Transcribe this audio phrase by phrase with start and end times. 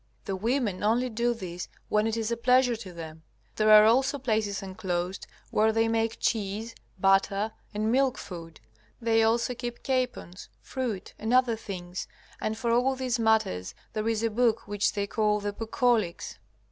[0.25, 3.21] The women only do this when it is a pleasure to them.
[3.57, 8.59] There are also places enclosed, where they make cheese, butter, and milk food.
[8.99, 12.07] They also keep capons, fruit, and other things,
[12.41, 16.39] and for all these matters there is a book which they call the Bucolics.